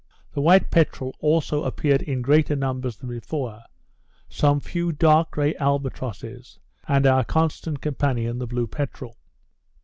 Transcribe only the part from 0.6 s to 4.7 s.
peterel also appeared in greater numbers than before; some